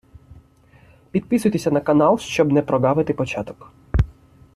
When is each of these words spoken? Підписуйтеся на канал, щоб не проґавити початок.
Підписуйтеся 1.11 1.71
на 1.71 1.81
канал, 1.81 2.17
щоб 2.19 2.51
не 2.51 2.61
проґавити 2.61 3.13
початок. 3.13 3.71